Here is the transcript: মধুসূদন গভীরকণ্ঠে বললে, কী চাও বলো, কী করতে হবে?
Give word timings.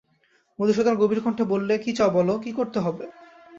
মধুসূদন 0.59 0.95
গভীরকণ্ঠে 0.97 1.43
বললে, 1.43 1.73
কী 1.77 1.91
চাও 1.93 2.09
বলো, 2.09 2.33
কী 2.39 2.51
করতে 2.51 2.77
হবে? 2.79 3.05